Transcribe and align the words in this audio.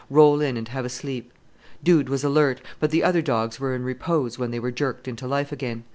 Roll 0.09 0.41
in 0.41 0.57
and 0.57 0.67
have 0.69 0.83
a 0.83 0.89
sleep." 0.89 1.31
Dude 1.83 2.09
was 2.09 2.23
alert, 2.23 2.59
but 2.79 2.89
the 2.89 3.03
other 3.03 3.21
dogs 3.21 3.59
were 3.59 3.75
in 3.75 3.83
repose 3.83 4.39
when 4.39 4.49
they 4.49 4.59
were 4.59 4.71
jerked 4.71 5.07
into 5.07 5.27
life 5.27 5.51
again. 5.51 5.83